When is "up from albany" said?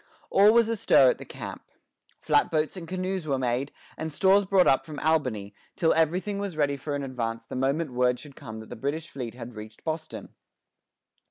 4.65-5.53